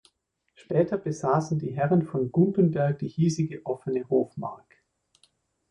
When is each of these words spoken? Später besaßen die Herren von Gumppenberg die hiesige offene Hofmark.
Später 0.55 0.97
besaßen 0.97 1.59
die 1.59 1.75
Herren 1.75 2.01
von 2.01 2.31
Gumppenberg 2.31 2.97
die 2.97 3.07
hiesige 3.07 3.63
offene 3.67 4.09
Hofmark. 4.09 4.81